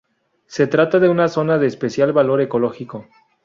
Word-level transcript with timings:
Se 0.47 0.65
trata 0.65 0.97
de 0.97 1.09
una 1.09 1.27
zona 1.27 1.59
de 1.59 1.67
especial 1.67 2.11
valor 2.11 2.41
ecológico. 2.41 3.07